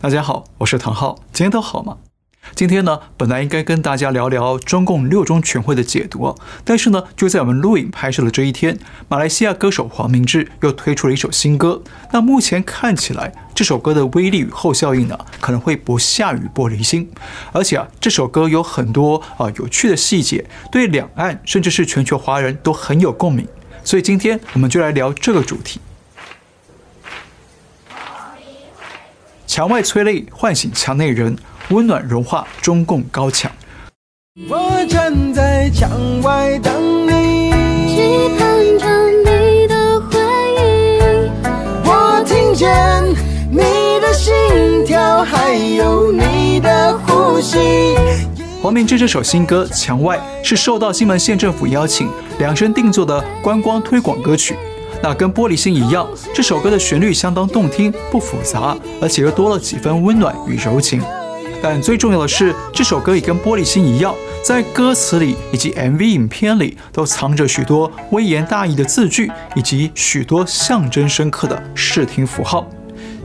[0.00, 1.96] 大家好，我是唐浩，今天都好吗？
[2.54, 11.82] 今天呢，本来应该跟大家聊聊中共六中全会的解读，但是呢，就在我们录影拍摄的这一天，马来西亚歌手黄明志又推出了一首新歌。
[12.12, 17.10] 那目前看起来，这首歌的威力与后效应呢，可能会不下于玻璃心。
[17.50, 23.44] 而且啊，这首歌有很多啊有趣的细节，对两岸甚至是全球华人都很有共鸣。
[23.82, 25.80] 所以今天我们就来聊这个主题。
[29.48, 31.34] 墙外催泪唤醒墙内人，
[31.70, 33.50] 温暖融化中共高墙。
[34.46, 37.50] 我站在墙外等你，
[37.88, 38.86] 期盼着
[39.24, 40.18] 你的回
[40.54, 41.32] 应。
[41.82, 42.68] 我听见
[43.50, 47.96] 你的心跳，还有你的呼吸。
[48.60, 54.54] 黄明志这首新歌《墙外》是受到金门县政府邀请，量身定做的观光推广歌曲。
[55.02, 61.00] 那跟玻璃心一样，这首歌的旋律相当动听，不复杂，而且又多了几分温暖与柔情。
[61.62, 64.14] 但最重要的是，这首歌也跟玻璃心一样，
[64.44, 72.66] 在歌词里以及 MV 影片里都藏着许多微言大义的字句，以及许多象征深刻的视听符号。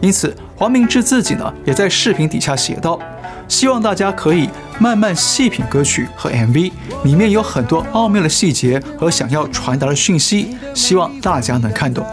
[0.01, 2.99] 因此，黄明志自己呢，也在视频底下写道。
[3.47, 6.71] 希望大家可以慢慢细品歌曲和 MV，
[7.03, 12.05] 里面有很多奥妙的细节和想要传达的讯息，希望大家能看懂。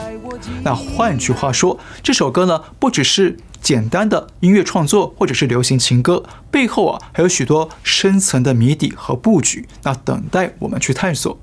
[0.63, 11.39] 那换句话说，这首歌呢，不只是简单的音乐创作或者是流行情歌，背后啊还有许多深层的谜底和布局，那等待我们去探索。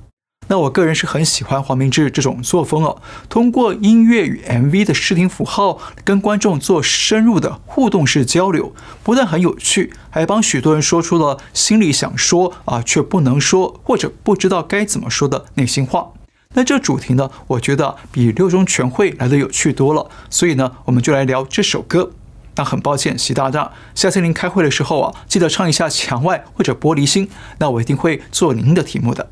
[0.50, 8.74] 那我个人是很喜欢黄明志这种作风哦，通过音乐与 MV 的视听符号，跟观众做深入的互动式交流，
[9.04, 16.10] 不但很有趣，还帮许多人说出了心里想说啊却不能说或者不知道该怎么说的内心话。
[16.54, 22.12] 那这主题呢，我觉得比六中全会来的有趣多了，所以呢，我们就来聊这首歌。
[22.56, 27.28] 那很抱歉，习大大，下次您开会的时候啊，记得唱一下《墙外》或者《玻璃心》，
[27.60, 29.30] 那我一定会做您的题目的。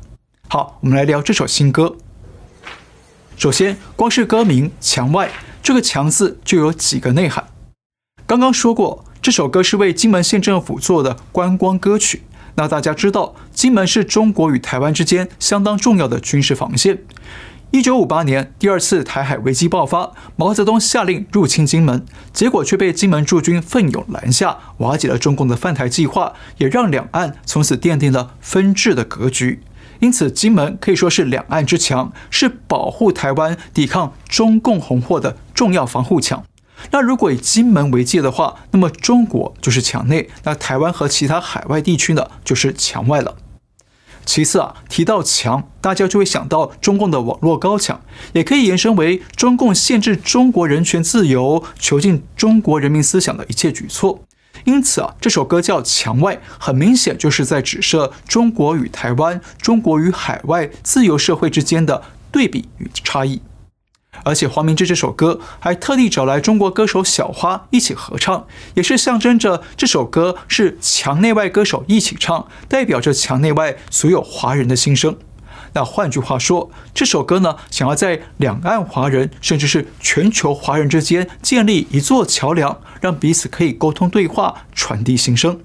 [0.48, 1.96] 好，我们来聊这首新歌。
[3.36, 5.26] 首先，光是歌名《墙外》，
[5.60, 7.44] 这个“墙”字就有几个内涵。
[8.26, 12.22] 刚刚说过，这首歌是为金门县政府做的观光歌曲。
[12.54, 17.02] 那大家知道，金门是中国与台湾之间相当重要的军事防线。
[17.72, 29.62] 一九五八年，第二次台海危机爆发，毛泽东下令入侵金门，结果却被金门驻军奋勇拦下，瓦解了中共的犯台计划，也让两岸从此奠定了分治的格局。
[30.00, 36.44] 因此，金门可以说是两岸之墙，是保护台湾、抵抗中共红祸的重要防护墙。
[36.90, 43.36] 那如果以金门为界的话，那么中国就是墙内，那台湾和其他海外地区呢，就是墙外了。
[44.26, 48.02] 其次啊，提到墙，大家就会想到中共的网络高墙，
[48.32, 54.25] 也可以延伸为中共限制中国人权自由、囚禁中国人民思想的一切举措。
[54.64, 63.40] 因此啊，这首歌叫《墙外》，很明显就是在指涉中国与台湾、中国与海外自由社会之间的对比与差异。
[64.24, 75.16] 而且黄明志这首歌还特地找来中国歌手小花一起合唱，也是象征着这首歌是墙内外歌手一起唱，代表着墙内外所有华人的心声。
[75.72, 85.60] 那换句话说，这首歌呢，想要在两岸华人，甚至是全球华人之间建立一座桥梁，让彼此可以沟通对话，传递心声。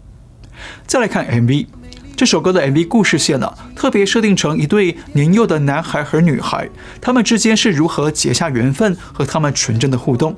[0.85, 1.67] 再来看 MV，
[2.15, 6.69] 这首歌的 MV 故事线呢，特别设定成一对年幼的男孩和女孩，
[6.99, 10.35] 他们之间是如何结下缘分和他们纯真的互动。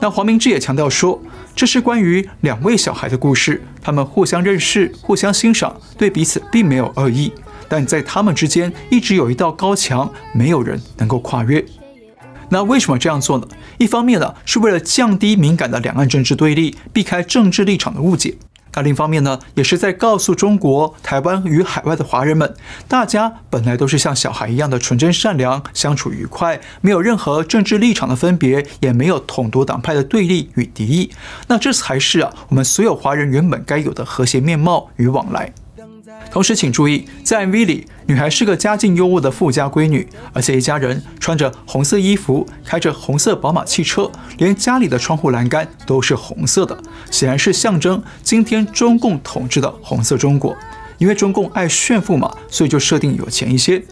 [0.00, 1.20] 那黄明志也强调说，
[1.54, 7.32] 这是关于两位小孩的故事，他们互相认识，互相欣赏，对彼此并没有恶意。
[7.68, 11.64] 但在他们之间一直有一道高墙，没有人能够跨越。
[12.48, 13.48] 那为什么这样做呢？
[13.78, 18.36] 一方面呢，是为了降低敏感的两岸政治对立，避开政治立场的误解；
[18.74, 22.54] 那另一方面呢，也是在告诉中国台湾与海外的华人们，
[22.86, 31.10] 大家本来都是像小孩一样的纯真善良，相处愉快，没有任何政治立场的分别，也没有统独党派的对立与敌意。
[31.48, 35.52] 那这才是啊，我们所有华人原本该有的和谐面貌与往来。
[36.30, 46.78] 同时，请注意，在 MV 里，女孩是个家境优渥的富家闺女，而且一家人穿着红色衣服，开着红色宝马汽车，连家里的窗户栏杆都是红色的，
[47.10, 50.54] 显然是象征今天中共统治的红色中国。
[50.98, 53.82] 因为中共爱炫富嘛，所以就设定有钱一些。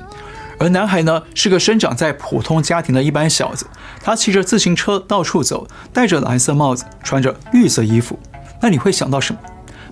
[0.59, 3.67] 而男孩呢，是个生长在普通家庭的一般小子，
[4.03, 8.19] 他骑着自行车到处走，戴着蓝色帽子，穿着绿色衣服。
[8.61, 9.41] 那你会想到什么？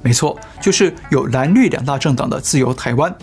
[0.02, 3.14] 没错，就是有蓝绿两大政党的自由台湾，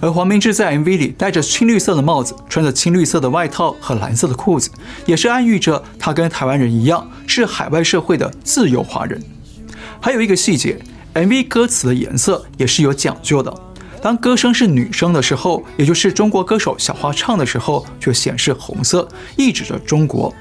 [0.00, 4.70] 而黄明志在 MV 里戴着青绿色的帽子，穿着青绿色的外套和蓝色的裤子，
[5.04, 9.20] 也是暗喻着他跟台湾人一样是海外社会的自由华人。
[10.00, 10.78] 还有一个细节
[11.14, 13.52] ，MV 歌词的颜色也是有讲究的。
[14.00, 20.32] 当歌声是女生的时候，也就是中国歌手小花唱的时候，就显示红色，意指着中国；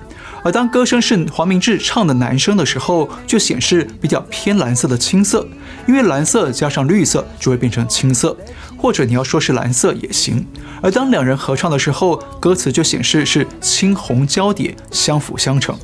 [0.44, 5.46] 而当歌声是黄明志唱的男声的时候，就显示比较偏蓝色的青色，
[5.88, 8.36] 因为蓝色加上绿色就会变成青色，
[8.78, 10.46] 或者你要说是蓝色也行。
[10.82, 15.78] 而当两人合唱的时候，歌词就显示是青红交叠，相辅相成。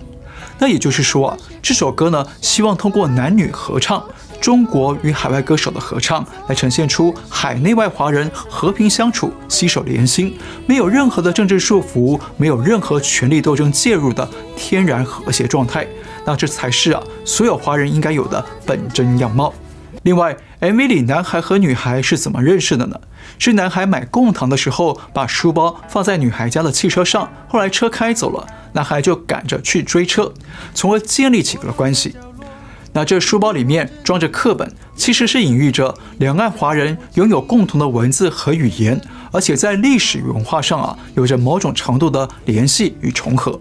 [0.59, 4.01] 那也就是说啊，这首歌呢，希望通过男女合唱。
[4.44, 15.88] 中国与海外歌手的合唱，来呈现出海内外华人和平相处、携手连心，没有任何的政治束缚，没有任何权力斗争介入的天然和谐状态。
[16.25, 19.54] 那这才是啊，所有华人应该有的本真样貌。
[20.01, 23.00] 另外，MV 里男孩和女孩是怎么认识的呢？
[23.39, 30.34] 是男孩买贡糖的时候，把书包放在女孩家的汽车上，后来车开走了，男孩就赶着去追车，
[30.74, 32.13] 从而建立起了关系。
[32.95, 39.01] 那这书包里面装着课本，其实是隐喻着两岸华人拥有共同的文字和语言，
[39.31, 43.60] 而且在历史与文化上啊，有着某种程度的联系与重合。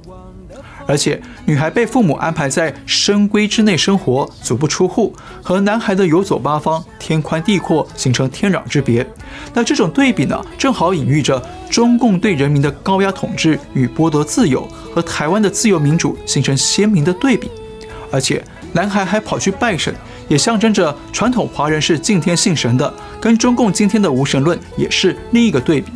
[0.87, 9.07] 而且女孩被父母安排在深闺之内生活，足不出户，和男孩的游走八方、天宽地阔形成天壤之别。
[9.55, 17.49] 那这种对比呢，正好隐喻着中共对人民的高压统治与剥夺自由，和台湾的自由民主形成鲜明的对比，
[18.11, 18.45] 而且。
[18.73, 19.95] 男孩还跑去拜神，
[20.29, 25.93] 也象征着传统华人是敬天信神的，跟中共今天的无神论也是另一个对比。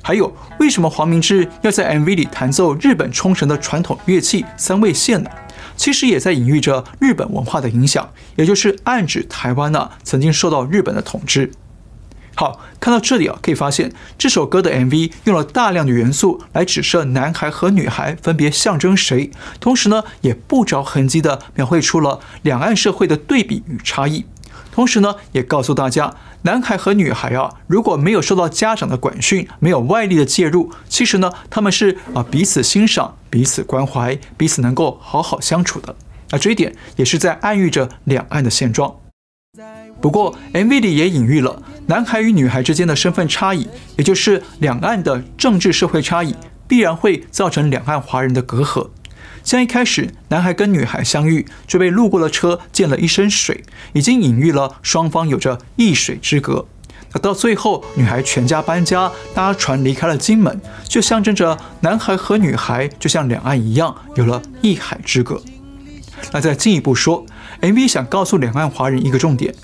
[0.00, 5.28] 还有，为什么黄明志要在 MV 里弹奏日本冲绳的传统乐器三味线呢？
[5.76, 11.50] 其实也在隐喻着日本文化的影响，也就是暗指台湾呢曾经受到日本的统治。
[12.38, 24.26] 好，看到这里啊，可以发现这首歌的 MV 用了大量的元素来指涉男孩和女孩分别象征谁，同时呢，也不着痕迹地描绘出了两岸社会的对比与差异。
[24.70, 35.96] 同时呢，也告诉大家，男孩和女孩啊，如果没有受到家长的管训，没有外力的介入，其实呢，他们是啊彼此欣赏、彼此关怀、彼此能够好好相处的。
[36.32, 38.96] 啊，这一点也是在暗喻着两岸的现状。
[40.00, 43.66] 不过，MV 里也隐喻了男孩与女孩之间的身份差异，
[43.96, 46.34] 也就是两岸的政治社会差异，
[46.68, 48.88] 必然会造成两岸华人的隔阂。
[49.42, 53.62] 像一开始男孩跟女孩相遇，就被路过的车溅了一身水，
[53.92, 56.66] 已经隐喻了双方有着一水之隔。
[57.12, 65.40] 那到最后，女孩全家搬家，搭船离开了金门，就象征着男孩和女孩就像两岸一样，有了一海之隔。
[66.32, 67.24] 那再进一步说
[67.60, 69.54] ，MV 想告诉两岸华人一个重点。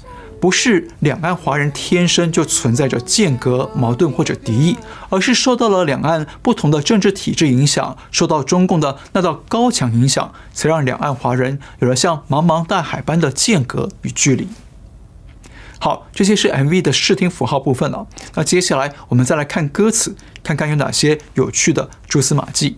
[0.43, 4.77] 不是两岸华人天生就存在着间隔、矛盾或者敌意，
[5.09, 14.49] 而是受到了两岸不同的政治体制影响，受到中共的那道高墙影响，才让两岸华人有了像茫茫大海般的间隔与距离。
[15.79, 18.09] 好，这些是 MV 的视听符号部分了。
[18.35, 22.77] 那接下来我们再来看歌词，看看有哪些有趣的蛛丝马迹。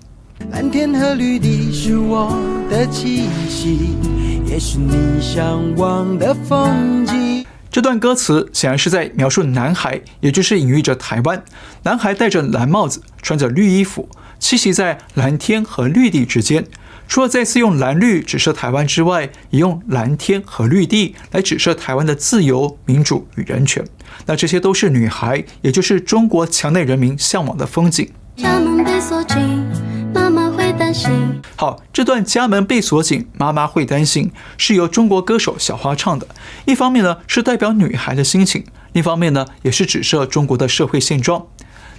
[0.50, 2.30] 蓝天和绿地是我
[2.68, 3.96] 的气息，
[4.44, 7.23] 也是你向往的风景。
[7.74, 11.42] 这段歌词显然是在描述男孩，也就是隐喻着台湾。
[11.82, 16.64] 男孩戴着蓝帽子，穿着绿衣服，栖息在蓝天和绿地之间。
[17.08, 23.84] 除了再次用蓝绿指涉台湾之外，也用蓝天和绿地来指涉台湾的自由、民主与人权。
[24.26, 28.08] 那这些都是女孩，也就是中国墙内人民向往的风景。
[28.36, 29.63] 家门被锁紧，
[30.94, 31.42] 心。
[31.56, 36.28] 好，这段家门被锁紧，妈妈会担心，是由中国歌手小花唱的。
[36.64, 41.46] 一方面呢，是代表女孩的心情；另一方面呢，也是指涉中国的社会现状。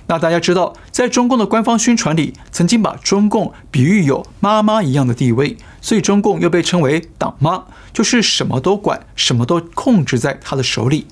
[0.07, 11.07] 那大家知道，在中共的官方宣传里，曾经把中共比喻有妈妈一样的地位，所以中共又被称为党妈，就是什么都管，什么都控制在他的手里。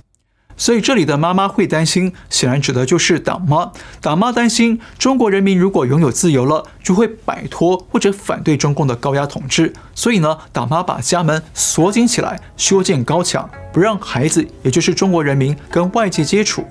[0.55, 3.71] 所以这里的妈妈会担心，显然指的就是党妈。
[3.99, 9.73] 党妈担心中国人民如果拥有自由了，就会摆脱或者反对中共的高压统治。
[9.95, 16.65] 所以呢，党妈把家门锁紧起来，修建高墙，不让孩子，也就是中国人民跟外界接触。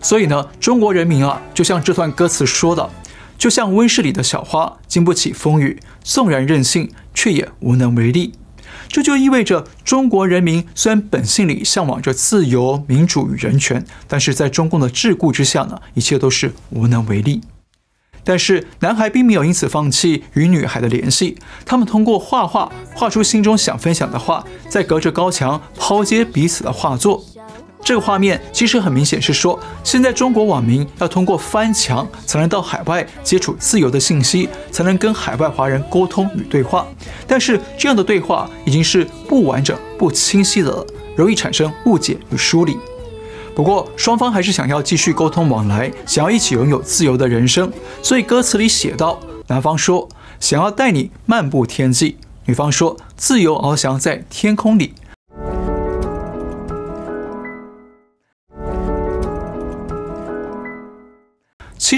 [0.00, 2.88] 所以呢，中国人民啊，就像这段歌词说的，
[3.36, 8.32] 就像温室里的小花，经不起风雨，纵然任性，却也无能为力。
[8.92, 17.40] 这就意味着，中国人民虽然本性里向往着自由、民主与人权，但是在中共的桎梏之下呢，一切都是无能为力。
[18.24, 27.24] 但是男孩并没有因此放弃与女孩的联系，他们通过画画画出心中想分享的画，再隔着高墙抛接彼此的画作。
[27.82, 36.86] 这个画面其实很明显是说，现在中国网民要通过翻墙才能到海外接触自由的信息，才能跟海外华人沟通与对话。
[37.26, 42.76] 但是这样的对话已经是不完整、不清晰的了，容易产生误解与疏离。
[43.54, 47.72] 不过双方还是想要继续沟通往来，想要一起拥有自由的人生。
[48.02, 49.18] 所以歌词里写道：
[49.48, 50.08] 男方说
[50.38, 54.94] 想要带你漫步天际，女方说自由翱翔在天空里。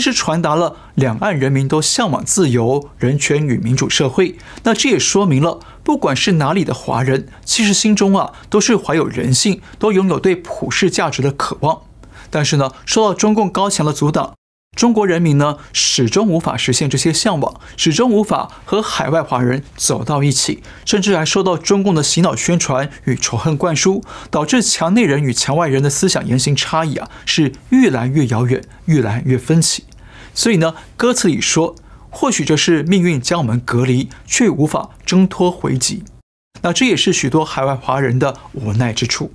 [0.03, 4.37] 实传达了两岸人民都向往自由、人权与民主社会。
[4.65, 11.83] 那这也说明了，不管是哪里的华人，其实心中啊都是怀有人性，都拥有对普世价值的渴望。
[12.29, 14.35] 但是呢，受到中共高墙的阻挡，
[14.75, 29.85] 中国人民呢始终无法实现这些向往，始终无法和海外华人走到一起，甚至还受到中共的洗脑宣传与仇恨灌输，导致墙内人与墙外人的思想言行差异啊是越来越遥远，越来越分歧。
[30.35, 31.75] 所以呢，歌词里说，
[32.11, 36.05] 或许这是命运将我们隔离，却无法挣脱回击。
[36.63, 39.33] 那这也是许多海外华人的无奈之处。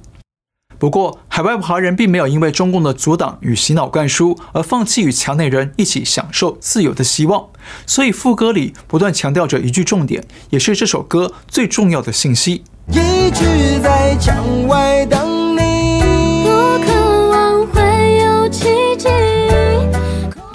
[0.79, 7.47] 不过，海外华人并没有因为中共的阻挡与洗脑灌输而放弃与墙内人一起享受自由的希望。
[7.87, 15.36] 所以副歌里不断强调着一句重点，也是这首歌最重要的信息：一直在墙外等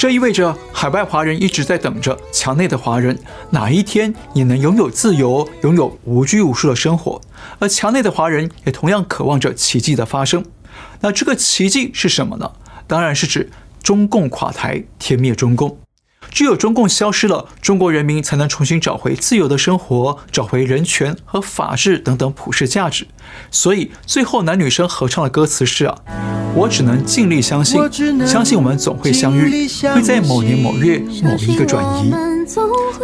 [0.03, 3.17] 这意味着海外华人一直在等着墙内的华人
[3.51, 7.21] 哪一天也能拥有自由，拥有无拘无束的生活。
[7.61, 10.45] 而墙内的华人也同样渴望着奇迹的发生。
[11.03, 12.51] 那这个奇迹是什么呢？
[12.89, 13.49] 当然是指
[13.81, 15.79] 中共垮台，天灭中共。
[16.31, 23.07] 只有中共消失了，中国人民才能重新找回自由的生活，找回人权和法治等等普世价值。
[23.51, 25.95] 所以最后男女生合唱的歌词是啊，
[26.55, 27.81] 我只能尽力相信，
[28.27, 32.13] 相信我们总会相遇，会在某年某月某一个转移。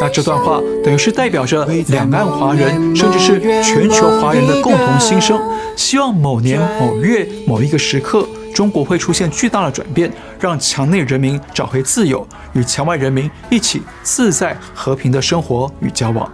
[0.01, 5.41] 那这段话等于是代表着两岸华人，甚至是全球华人的共同心声，
[5.77, 8.27] 希望某年某月某一个时刻。
[8.59, 16.29] 中国会出现巨大的转变，让墙内人民找回自由，与墙外人民一起自在和平的生活与交往。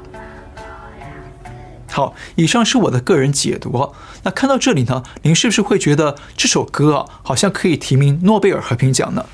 [1.91, 3.93] 好，以上是我的个人解读。
[4.23, 9.27] 那看到这里呢，您是不是会觉得这首歌啊，好像可以提名诺贝尔和平奖呢？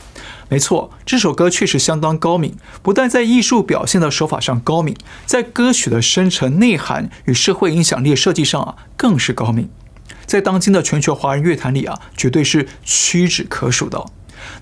[0.48, 9.68] 没错，这首歌确实相当高明，不但在艺术表现的手法上高明，在歌曲的深层内涵与社会影响力设计上啊，更是高明。
[10.26, 14.04] 在当今的全球华人乐坛里啊，绝对是屈指可数的。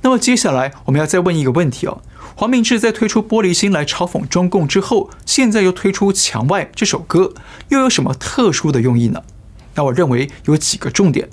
[0.03, 2.03] 那么接下来我们要再问一个问题哦：
[2.35, 7.33] 黄明志在推出《玻璃心》来嘲讽中共之后，现在又推出《墙外》这首歌，
[7.69, 9.23] 又有什么特殊的用意呢？
[9.75, 11.29] 那我认为有几个重点。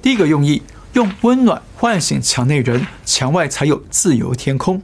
[0.00, 0.62] 第一个用意，
[0.94, 4.82] 用温暖唤醒墙内人，墙外才有自由天空。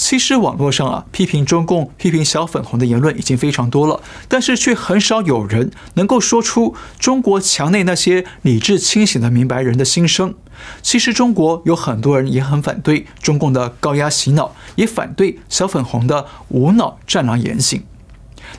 [0.00, 10.34] 其实网络上啊，批评中共、批评小粉红的言论已经非常多了，但是却很少有人能够说出中国墙内那些理智清醒的明白人的心声。
[10.80, 17.82] 其实中国有很多人也很反对中共的高压洗脑，也反对小粉红的无脑战狼言行。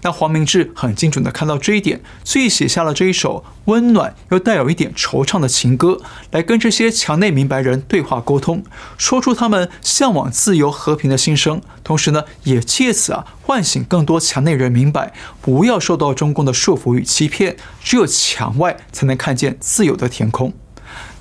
[0.03, 5.99] 那黄明志很精准地看到这一点，所以写下了这一首温暖又带有一点惆怅的情歌，
[6.31, 8.63] 来跟这些墙内明白人对话沟通，
[8.97, 11.61] 说出他们向往自由和平的心声。
[11.83, 20.53] 同时呢，也借此啊唤醒更多墙内人明白，不要受到中共的束缚与欺骗，只有墙外才能看见自由的天空。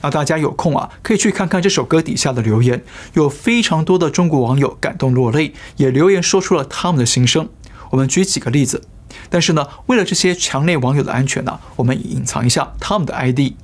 [0.02, 2.82] 那大家有空啊，可以去看看这首歌底下的留言，
[3.12, 7.48] 有非常多的中国网友感动落泪，也留言说出了他们的心声。
[7.90, 8.84] 我们举几个例子，
[9.28, 13.54] 但是呢，为了这些墙内网友的安全呢，我们隐藏一下他们的 ID。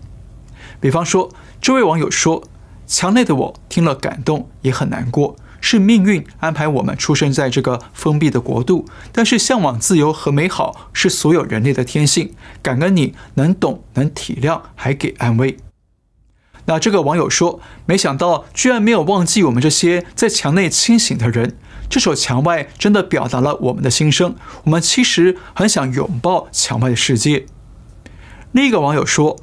[0.81, 1.31] 比方说，
[1.61, 2.43] 这位网友说
[2.87, 12.35] ：“墙内的我听了感动，也很难过，是命运安排我们出生在这个封闭的国度，但是向往自由和美好是所有人类的天性。
[12.61, 15.57] 感恩你能懂，能体谅，还给安慰。”
[16.69, 21.57] 那这个网友说：“没想到居然没有忘记我们这些在墙内清醒的人。”
[21.89, 24.35] 这首《墙外》真的表达了我们的心声。
[24.65, 27.47] 我们其实很想拥抱墙外的世界。
[28.53, 29.39] 另一个网友说：“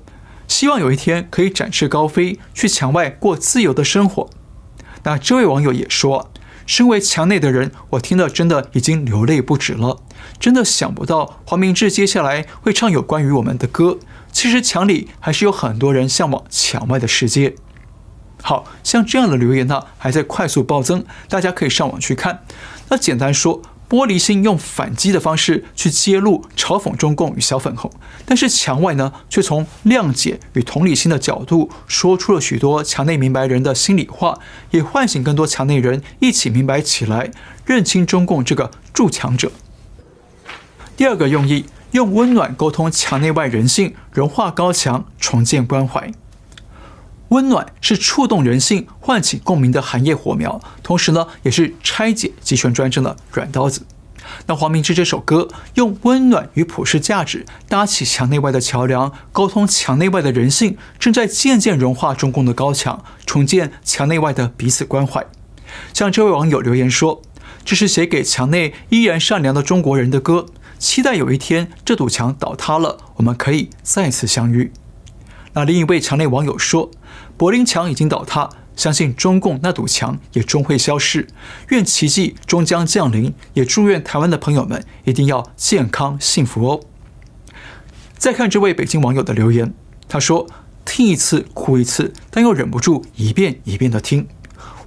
[0.47, 4.29] 希望有一天可以展翅高飞，去墙外过自由的生活。”
[5.03, 6.31] 那这位网友也说
[6.65, 10.01] ：“身为墙内的人，我听了真的已经流泪不止了。
[10.39, 13.97] 真的想不到黄明志接下来会唱有关于我们的歌。
[14.31, 17.55] 其实墙里还是有很多人向往墙外的世界。”
[18.43, 22.43] 好像这样的留言呢，还在快速暴增，大家可以上网去看。
[22.89, 27.91] 那简单说，《玻璃心用反击的方式去揭露、嘲讽中共与小粉红，
[28.25, 34.37] 但是墙外呢，却从谅解与同理心的角度，说出了许多墙内明白人的心里话，
[34.71, 37.31] 也唤醒更多墙内人一起明白起来，
[37.65, 39.51] 认清中共这个筑墙者。
[40.97, 46.11] 第二个用意，用温暖沟通墙内外人性，融化高墙，重建关怀。
[47.33, 53.87] 温暖是触动人性、唤起共鸣的寒夜火苗，同时呢，也是拆解集权专政的软刀子。
[54.45, 65.25] 那黄明志这首歌用温暖与普世价值搭起墙内外的桥梁，沟通墙内外的人性，正在渐渐融化中共的高墙，重建墙内外的彼此关怀。
[65.91, 67.23] 像这位网友留言说
[67.65, 70.45] ：“这是写给墙内依然善良的中国人的歌，
[70.77, 74.71] 期待有一天这堵墙倒塌了，我们可以再次相遇。”
[75.55, 76.89] 那另一位墙内网友说
[77.37, 81.27] ：“柏林墙已经倒塌，相信中共那堵墙也终会消失。
[81.69, 86.81] 愿奇迹终将降临，也祝愿台湾的朋友们一定要健康幸福哦。”
[88.17, 89.73] 再看这位北京网友的留言，
[90.07, 90.47] 他说
[90.85, 94.27] ：“听一次哭一次，但又忍不住一遍一遍的听。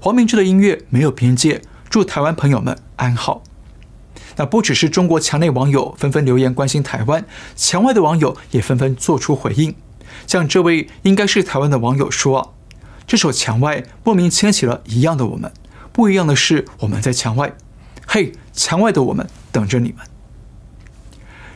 [0.00, 1.60] 黄明志的音乐没有边界，
[1.90, 3.42] 祝台湾朋友们安好。”
[4.38, 7.24] 那不只是中国墙内网友纷纷留言关心台湾，
[7.54, 9.74] 墙外的网友也纷纷做出回应。
[10.26, 12.54] 像这位应该是台湾的网友说，
[13.06, 15.52] 这首《墙外》莫名牵起了一样的我们，
[15.92, 17.56] 不一样的是我们在墙外，
[18.06, 19.98] 嘿，墙外的我们等着你们。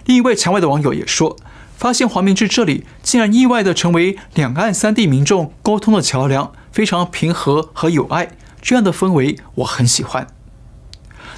[0.05, 1.37] 另一位墙外的网友也说，
[1.76, 10.29] 发现黄明志这里竟然意外的成为两岸三地民众沟通的桥梁，非常平和和友爱，这样的氛围我很喜欢。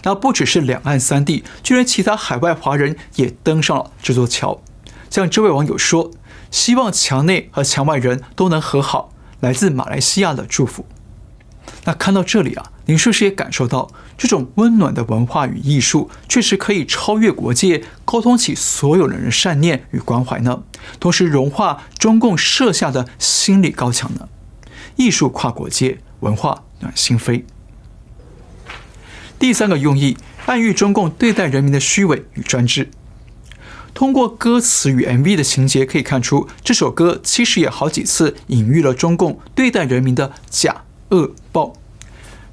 [0.02, 4.60] 那不只是两岸三地，居然其他海外华人也登上了这座桥。
[5.08, 6.10] 像这位网友说。
[6.52, 9.12] 希望墙内和墙外人都能和好。
[9.40, 10.86] 来自马来西亚的祝福。
[11.84, 20.62] 那看到这里啊，您是不是也感受到这种温暖的文化与艺术，确实可以超越国界，沟通起所有人的善念与关怀呢？
[21.00, 24.28] 同时融化中共设下的心理高墙呢？
[24.94, 27.42] 艺术跨国界，文化暖心扉。
[29.40, 30.16] 第三个用意，
[30.46, 32.88] 暗喻中共对待人民的虚伪与专制。
[33.94, 41.74] 通过歌词与 MV 的情节可以看出，这首歌其实也好几次隐喻了中共对待人民的假恶暴。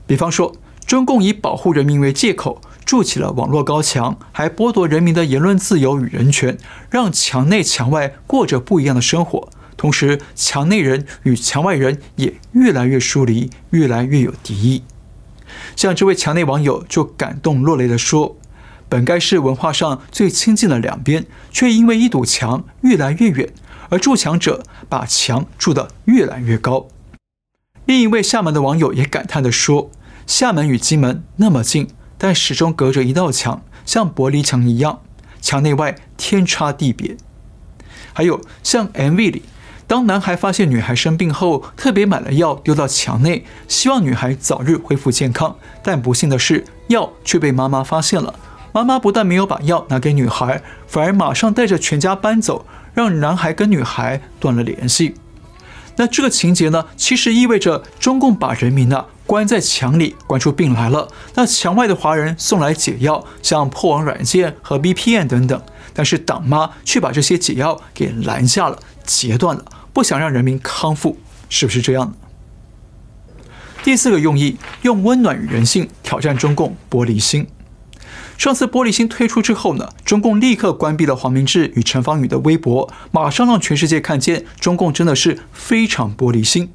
[0.06, 0.54] 比方说，
[0.86, 6.58] 中共以保护人民为借口筑起了网络高墙，还剥夺人民的言论自由与人权，
[6.90, 9.50] 让墙内墙外过着不一样的生活。
[9.78, 14.84] 同时，墙内人与墙外人也越来越疏离，越来越有敌意。
[15.76, 18.39] 像这位墙内网友就感动落泪地说。
[18.90, 23.54] 本该是文化上最亲近的两边，却因为一堵墙越来越远，
[23.90, 26.88] 而筑墙者把墙筑得越来越高。
[27.86, 29.92] 另一位厦门的网友也感叹地说
[30.26, 35.02] ：“厦门与金门那么近，但始终隔着一道墙，像玻璃墙一样，
[35.40, 37.16] 墙内外天差地别。”
[38.14, 39.44] 还有像 MV 里，
[39.88, 48.34] 当男孩发现女孩生病后，特别买了药丢到墙内，希望女孩早日恢复健康，但不幸的是，药却被妈妈发现了。
[48.72, 55.16] 妈妈不但没有把药拿给女孩，反而马上带着全家搬走，让男孩跟女孩断了联系。
[55.96, 61.10] 那这个情节呢，其实意味着中共把人民呢关在墙里，关出病来了。
[61.36, 65.62] 那墙外的华人送来解药，像破网软件和 VPN 等等，
[65.94, 71.18] 但是党妈却把这些解药给拦下了，截断了，不想让人民康复，
[71.50, 72.14] 是不是这样呢？
[73.84, 77.46] 第四个用意，用温暖与人性挑战中共玻璃心。
[78.40, 86.72] 上次玻璃心推出之后呢，中共立刻关闭了黄明志与陈芳语的微博，马上让全世界看见中共真的是非常玻璃心。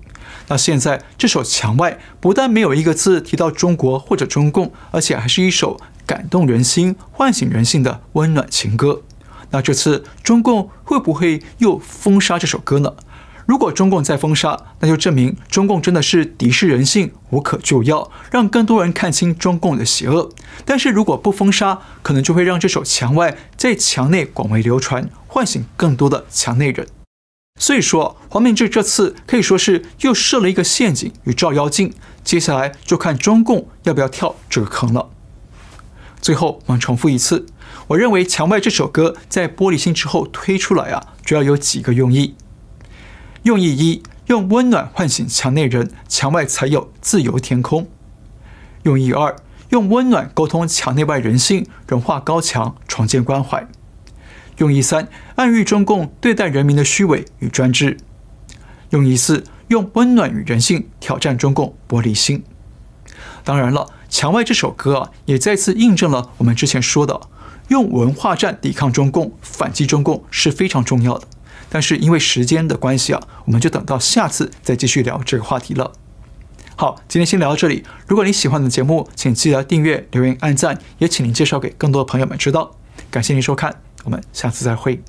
[0.49, 9.01] 那现在这首《墙外》不但没有一个字提到中国或者中共，而且还是一首感动人心、唤醒人性的温暖情歌。
[9.49, 12.93] 那这次中共会不会又封杀这首歌呢？
[13.47, 20.31] 如果中共再封杀，那就证明中共真的是敌视人性，无可救药，让更多人看清中共的邪恶。
[20.65, 26.87] 但是如果不封杀，可能就会让这首《墙外》在墙内广为流传，唤醒更多的墙内人。
[27.61, 31.93] 所以说，黄明志这次可以说是又设了一个陷阱与照妖镜，
[32.25, 35.11] 接下来就看中共要不要跳这个坑了。
[36.21, 37.47] 最后，我们重复一次，
[37.89, 42.35] 我认为《墙外》这首歌在玻璃心之后推出来啊，主要有几个用意。
[43.45, 47.87] 用意一，用温暖唤醒墙内人，墙外才有自由天空。
[48.85, 49.37] 用意二，
[49.69, 53.69] 用温暖沟通墙内外人性，融化高墙，重建关怀。
[54.57, 57.99] 用意三，暗喻中共对待人民的虚伪与专制。
[58.91, 62.43] 用意四，用温暖与人性挑战中共玻璃心。
[63.45, 67.21] 当然了，墙外这首歌啊，也再次印证了我们之前说的，
[67.69, 71.29] 用文化战抵抗中共、反击中共是非常重要的。
[71.75, 75.91] 但是因为时间的关系啊，我们就等到下次再继续聊这个话题了。
[76.77, 77.83] 好，今天先聊到这里。
[78.07, 82.77] 如果你喜欢的节目，请记得订阅、留言、按赞，也请您介绍给更多的朋友们知道。
[83.11, 85.03] 感谢您收看，我们下次再会。